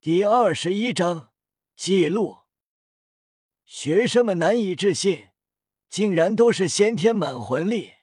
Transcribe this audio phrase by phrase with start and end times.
[0.00, 1.32] 第二十一章
[1.74, 2.42] 记录。
[3.64, 5.30] 学生们难以置信，
[5.88, 7.94] 竟然都是先天满魂力。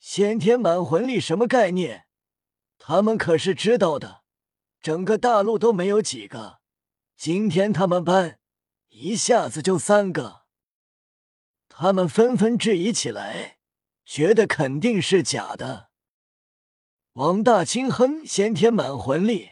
[0.00, 2.06] 先天满魂力什么概念？
[2.78, 4.24] 他们可是知道的，
[4.80, 6.58] 整个大陆都没有几个。
[7.16, 8.40] 今天他们班
[8.88, 10.46] 一下子就三个，
[11.68, 13.58] 他们纷纷质疑起来，
[14.04, 15.90] 觉得肯定是假的。
[17.12, 19.50] 王大清哼，先天满魂力，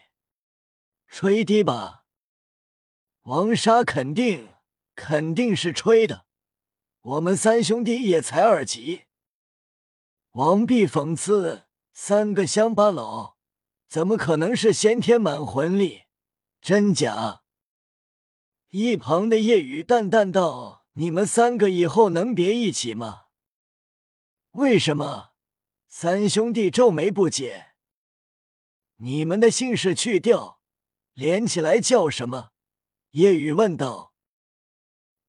[1.16, 2.06] 吹的吧？
[3.22, 4.48] 王沙肯定，
[4.96, 6.26] 肯定是吹的。
[7.02, 9.04] 我们三兄弟也才二级。
[10.32, 13.36] 王弼讽刺：三个乡巴佬，
[13.86, 16.06] 怎么可能是先天满魂力？
[16.60, 17.42] 真假？
[18.70, 23.26] 一旁的夜雨淡淡道：“你们三个以后能别一起吗？”
[24.50, 25.30] 为什么？
[25.86, 27.74] 三兄弟皱眉不解
[28.98, 30.60] ：“你们的姓氏去掉，
[31.14, 32.52] 连起来叫什么？”
[33.12, 34.12] 夜雨问道。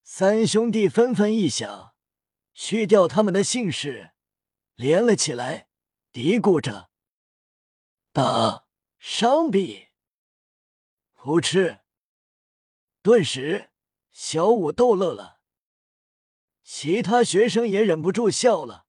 [0.04, 1.96] 三兄弟纷纷一想，
[2.54, 4.12] 去掉他们的姓氏，
[4.76, 5.68] 连了起来，
[6.12, 6.92] 嘀咕着
[8.14, 8.68] ：“打
[9.00, 9.88] 伤臂。”
[11.18, 11.80] 噗嗤。
[13.02, 13.72] 顿时，
[14.12, 15.40] 小五逗乐了，
[16.64, 18.86] 其他学生也忍不住笑了。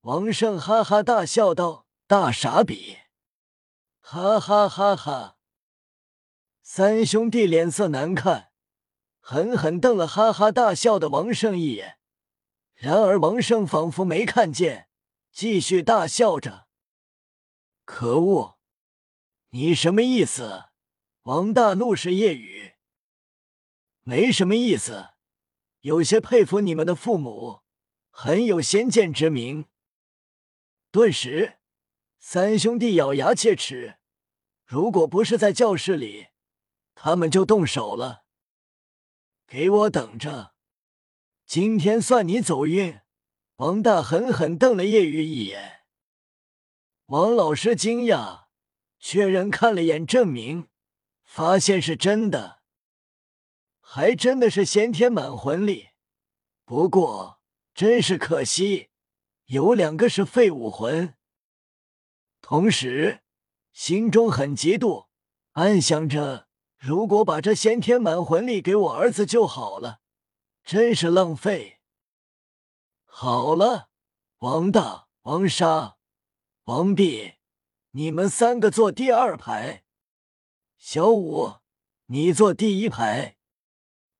[0.00, 2.98] 王胜哈哈大笑道：“大傻逼！”
[4.00, 5.38] 哈哈哈哈！
[6.66, 8.50] 三兄弟脸色难看，
[9.20, 11.98] 狠狠瞪了哈哈大笑的王胜一眼。
[12.72, 14.88] 然而王胜仿佛没看见，
[15.30, 16.66] 继续大笑着。
[17.84, 18.58] 可恶！
[19.50, 20.70] 你什么意思？
[21.24, 22.72] 王大怒视夜雨。
[24.00, 25.10] 没什么意思，
[25.80, 27.60] 有些佩服你们的父母，
[28.08, 29.66] 很有先见之明。
[30.90, 31.58] 顿时，
[32.18, 33.98] 三兄弟咬牙切齿，
[34.64, 36.28] 如果不是在教室里，
[36.94, 38.24] 他们就动手了。
[39.46, 40.54] 给我等着，
[41.46, 43.00] 今天算你走运！
[43.56, 45.84] 王大狠狠瞪了叶雨一眼。
[47.06, 48.46] 王老师惊讶，
[48.98, 50.68] 确认看了眼证明，
[51.22, 52.62] 发现是真的。
[53.80, 55.90] 还真的是先天满魂力，
[56.64, 57.40] 不过
[57.74, 58.88] 真是可惜，
[59.44, 61.14] 有两个是废武魂。
[62.40, 63.22] 同时，
[63.72, 65.06] 心中很嫉妒，
[65.52, 66.48] 暗想着
[66.86, 70.00] 如果把这先天满魂力给我儿子就好了，
[70.62, 71.80] 真是浪费。
[73.06, 73.88] 好了，
[74.40, 75.96] 王大、王沙、
[76.64, 77.36] 王弼，
[77.92, 79.84] 你们三个坐第二排，
[80.76, 81.54] 小五，
[82.08, 83.38] 你坐第一排。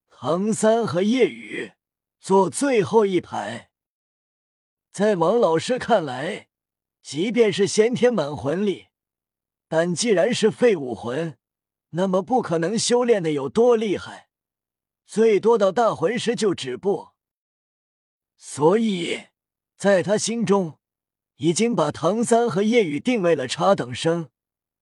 [0.09, 1.73] 唐三和叶雨
[2.19, 3.71] 坐最后一排，
[4.91, 6.49] 在王老师看来，
[7.03, 8.87] 即便是先天满魂力，
[9.69, 11.37] 但既然是废武魂，
[11.97, 14.29] 那么不可能修炼的有多厉害，
[15.07, 17.11] 最多到大魂师就止步。
[18.37, 19.27] 所以，
[19.77, 20.79] 在他心中，
[21.37, 24.31] 已经把唐三和叶雨定位了差等生，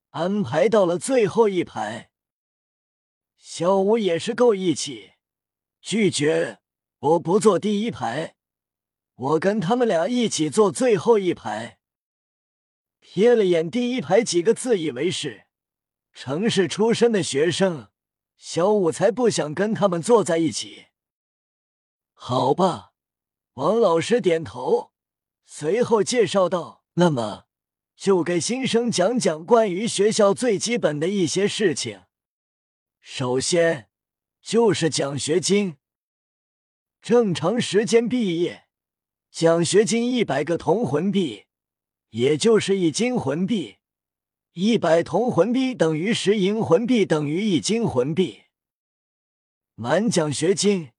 [0.09, 2.09] 安排到了最后一排。
[3.37, 5.11] 小五也是够义气。
[5.81, 6.59] 拒绝，
[6.97, 8.35] 我不坐第一排，
[9.13, 11.77] 我跟他们俩一起坐最后一排。
[13.01, 15.45] 瞥了眼第一排几个自以为是
[16.13, 17.89] 城市出身的学生，
[18.37, 20.87] 小五才不想跟他们坐在一起。
[22.13, 22.93] 好吧，
[23.53, 24.93] 王老师点头，
[25.45, 27.45] 随后介绍道：“那么，
[27.95, 32.03] 就给新生讲讲关于学校最基本的一些事情。
[32.99, 33.89] 首先。”
[34.43, 35.77] 就是奖学金，
[37.01, 38.67] 正常时间毕业，
[39.31, 41.45] 奖学金一百个铜魂币，
[42.09, 43.77] 也就是一金魂币。
[44.55, 48.43] 一百铜魂币等于十银魂币等于一金魂币。
[49.73, 50.91] 满奖学金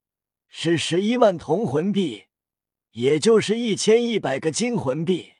[0.48, 2.24] 是十一万铜魂币，
[2.90, 5.34] 也就是一千一百个金魂币。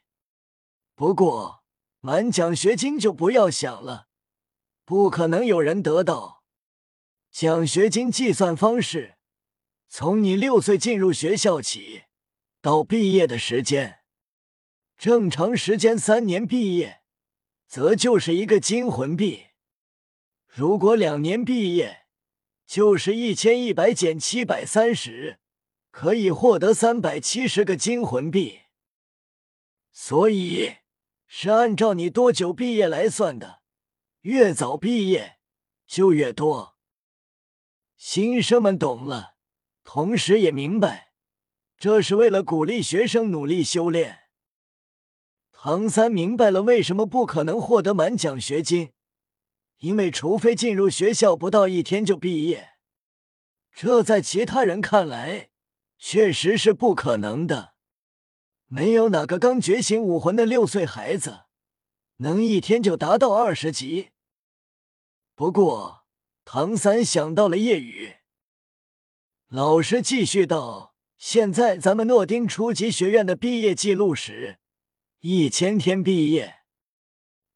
[0.94, 1.64] 不过
[1.98, 4.06] 满奖学金就不要想了，
[4.84, 6.44] 不可能有人得到。
[7.32, 9.16] 奖学金计算方式：
[9.88, 12.04] 从你六岁进入学校起，
[12.60, 14.04] 到毕业的时间，
[14.96, 17.00] 正常时间三年毕业，
[17.74, 19.48] 则就是一个金魂币；
[20.46, 22.06] 如果两年毕业，
[22.64, 25.40] 就是一千一百减七百三十，
[25.90, 28.60] 可以获得三百七十个金魂币。
[29.90, 30.76] 所以
[31.26, 33.62] 是按照你多久毕业来算的，
[34.20, 35.38] 越早毕业
[35.84, 36.76] 就越多。
[37.96, 39.34] 新生们懂了，
[39.82, 41.10] 同时也明白，
[41.76, 44.23] 这是为了鼓励学生努力修炼。
[45.66, 48.90] 唐三明白了为什么不可能获得满奖学金，
[49.78, 52.72] 因为除非进入学校不到一天就毕业，
[53.72, 55.48] 这在其他人看来
[55.96, 57.72] 确实是不可能的。
[58.66, 61.44] 没有哪个刚觉醒武魂的六岁孩子
[62.18, 64.10] 能一天就达到二十级。
[65.34, 66.04] 不过，
[66.44, 68.16] 唐三想到了夜雨。
[69.48, 74.58] 老师继续道：“现在咱们诺丁初级学院的毕业记录时
[75.26, 76.56] 一千天毕业。”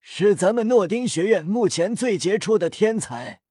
[0.00, 3.42] 是咱们诺丁学院目前最杰出的天才，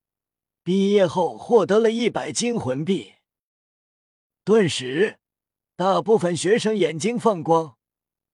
[0.63, 3.13] 毕业后获得了一百金魂币。
[4.43, 5.19] 顿时，
[5.75, 7.77] 大部分学生眼睛放光。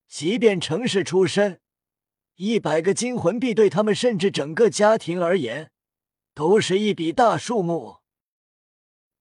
[0.07, 1.59] 即便城市出身，
[2.35, 5.69] 一百个金魂币对他们甚至整个家庭而言，
[6.33, 7.97] 都是一笔大数目。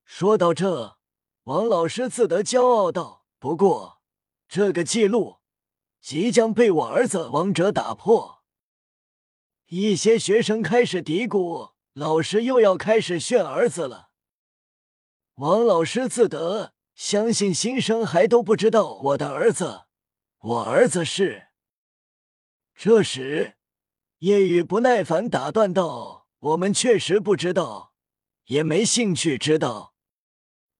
[0.04, 0.96] 说到这，
[1.42, 4.00] 王老师自得骄傲道：“不过，
[4.46, 5.38] 这个记录
[6.02, 8.42] 即将被我儿子王者打破。”
[9.68, 14.10] 一些学生开始嘀咕：“老师又要开始炫儿子了。”
[15.36, 19.84] 王老师自得，相信新生还都不知道我的儿子，
[20.40, 21.48] 我儿子是。
[22.74, 23.56] 这时，
[24.18, 27.94] 叶雨不耐烦打断道：“我们确实不知道，
[28.46, 29.94] 也没兴趣知道。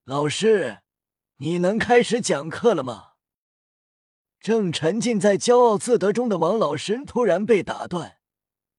[0.05, 0.83] 老师，
[1.37, 3.12] 你能开始讲课了吗？”
[4.43, 8.19] 正沉浸在骄傲自得中的王老师突然被打断。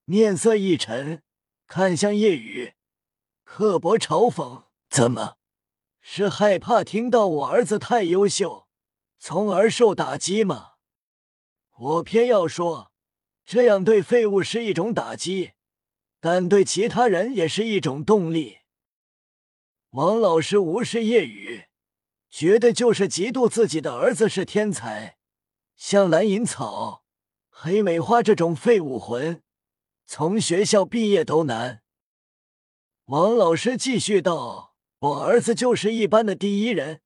[0.04, 1.24] 面色一沉，
[1.68, 2.74] 看向叶雨，
[3.46, 5.38] 刻薄嘲讽：“怎么，
[6.02, 8.68] 是害怕听到我儿子太优秀，
[9.18, 10.72] 从而受打击吗？
[11.78, 12.92] 我偏要说，
[13.46, 15.54] 这样对废物是一种打击，
[16.20, 18.58] 但对其他人也是一种动力。”
[19.92, 21.68] 王老师无视叶雨，
[22.30, 25.18] 觉得就是嫉妒自己的儿子是天才，
[25.86, 27.04] 像蓝银草、
[27.50, 29.44] 黑美花这种废武魂。
[30.06, 31.84] 从学校毕业都难。
[33.08, 37.02] 王老师继续道：“我儿子就是一班的第一人，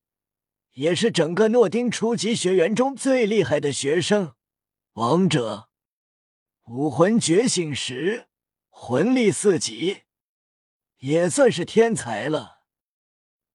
[0.74, 4.36] 也是整个诺丁初级学员中最厉害的学生，
[4.92, 5.70] 王者，
[6.66, 8.28] 武魂觉醒时
[8.68, 10.02] 魂力四级，
[10.98, 12.60] 也算是天才了。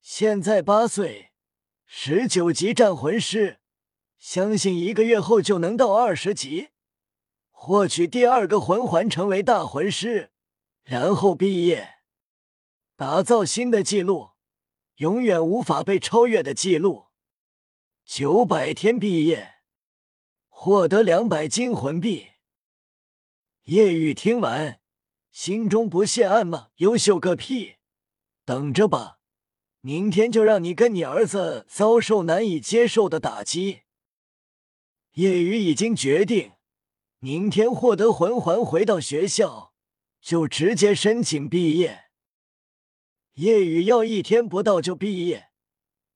[0.01, 1.31] 现在八岁，
[1.85, 3.61] 十九级战魂师，
[4.23, 6.69] 相信一个月后就能到二十级。”
[7.51, 10.31] 获取第二个魂环，成为大魂师，
[10.83, 11.95] 然后毕业，
[12.95, 14.29] 打造新的记录，
[14.95, 17.07] 永远无法被超越的记录。
[18.05, 19.55] 九百天毕业，
[20.47, 22.27] 获得两百金魂币。
[23.63, 24.79] 叶雨听完，
[25.31, 27.75] 心中不屑暗骂：“优秀个屁！
[28.45, 29.19] 等着吧，
[29.81, 33.81] 明天就让你跟你儿子遭受难以接受的打击。”
[35.13, 36.54] 叶雨已经决定。
[37.19, 39.74] 明天获得魂环，回到学校
[40.19, 42.06] 就直接申请毕业。
[43.36, 45.50] 叶雨要一天不到就毕业，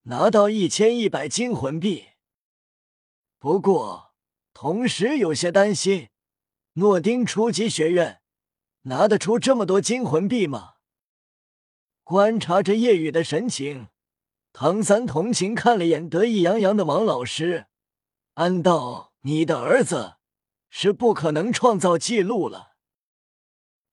[0.04, 2.08] 拿到一千一百金魂币。
[3.40, 4.14] 不过，
[4.54, 6.10] 同时有些担心，
[6.74, 8.22] 诺丁初级学院
[8.84, 10.74] 拿得出这么多金魂币吗？
[12.04, 13.88] 观察着叶雨的神情，
[14.52, 17.68] 唐三同情看了眼得意洋洋的王老师，
[18.38, 20.18] 安道：“你的儿子。”
[20.70, 22.76] 是不可能创造记录了。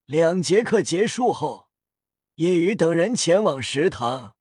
[0.05, 1.71] 两节课结束后，
[2.35, 4.37] 叶雨等人前往食堂。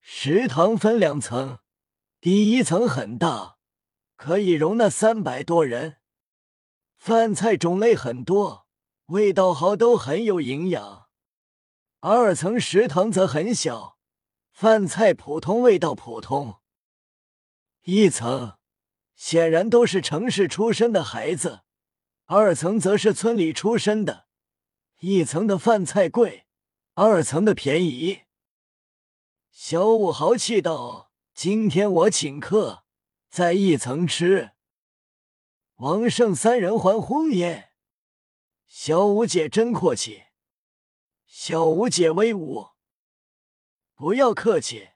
[0.00, 1.58] 食堂分两层，
[2.18, 3.58] 第一层很大，
[4.16, 5.98] 可以容纳三百多人，
[6.96, 8.66] 饭菜种类很多，
[9.06, 11.08] 味道好，都很有营养。
[12.00, 13.98] 二层食堂则很小，
[14.50, 16.60] 饭菜普通，味道普通。
[17.82, 18.57] 一层。
[19.18, 21.62] 显然都是城市出身的孩子，
[22.26, 24.28] 二层则是村里出身的。
[25.00, 26.46] 一层的饭菜贵，
[26.94, 28.20] 二层的便宜。
[29.50, 32.84] 小五豪气道：“今天我请客，
[33.28, 34.52] 在一层吃。”
[35.78, 37.72] 王胜三人欢呼耶！
[38.68, 40.26] 小五姐真阔气，
[41.26, 42.68] 小五姐威武。
[43.96, 44.90] 不要客气，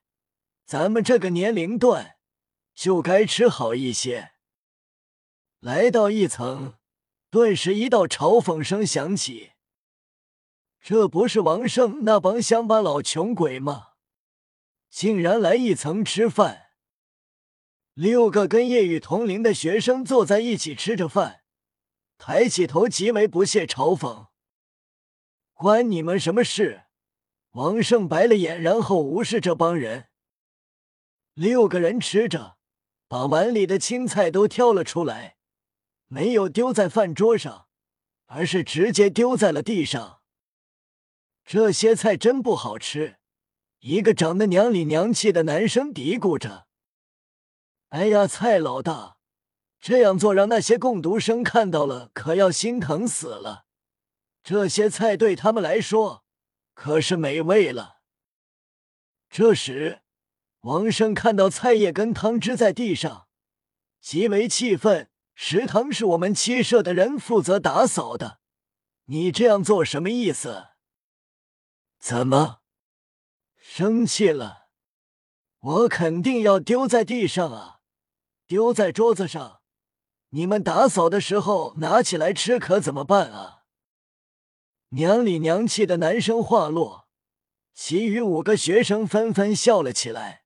[0.65, 2.19] 咱们这个年龄段。
[2.75, 4.33] 就该吃好一些。
[5.61, 6.75] 来到一层，
[7.31, 9.53] 顿时一道嘲讽声响起
[10.81, 13.91] ：“这不是王胜那帮乡巴佬穷鬼吗？
[14.91, 16.71] 竟然来一层吃饭！”
[17.95, 21.43] 六个跟叶雨同龄的学生坐在一起吃着饭，
[22.17, 24.29] 抬起头，极为不屑嘲讽
[25.53, 26.85] ：“关你们什么事？”
[27.53, 30.09] 王胜白了眼，然后无视这帮人。
[31.35, 32.57] 六个人吃着。
[33.13, 35.37] 把碗里的青菜都挑了出来，
[36.07, 37.67] 没有丢在饭桌上，
[38.25, 40.23] 而是直接丢在了地上。
[41.45, 43.19] 这些菜真不好吃。
[43.81, 46.67] 一个长得娘里娘气的男生嘀咕着
[47.91, 49.19] ：“哎呀，蔡老大，
[49.79, 53.67] 这样做让那些共读生看到了，可要心疼死了。
[54.43, 56.25] 这些菜对他们来说
[56.73, 57.99] 可是美味了。”
[59.29, 60.01] 这时，
[60.63, 63.27] 王胜看到菜叶跟汤汁在地上，
[64.01, 65.09] 极为气愤。
[65.35, 68.39] 食堂是我们七社的人负责打扫的，
[69.07, 70.69] 你这样做什么意思？
[71.99, 72.61] 怎么？
[73.57, 74.69] 生气了，
[75.59, 77.81] 我肯定要丢在地上啊，
[78.47, 79.63] 丢在桌子上。
[80.29, 83.65] 你们打扫的时候拿起来吃可怎么办啊？
[84.91, 87.09] 娘里娘气的男生话落，
[87.73, 90.42] 其余五个学生纷纷笑了起来。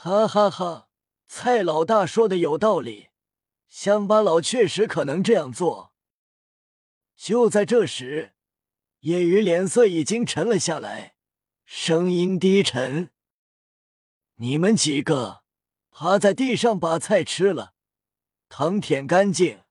[0.00, 0.88] 哈哈哈，
[1.26, 3.08] 蔡老大说的有道理，
[3.66, 5.92] 乡巴佬确实可能这样做。
[7.16, 8.32] 就在这时，
[9.00, 11.16] 叶雨脸色已经沉了下来。
[11.64, 13.10] 声音低沉
[14.38, 15.42] ：“你们几个
[15.90, 17.74] 趴在地上把菜吃了，
[18.48, 19.62] 汤舔干净，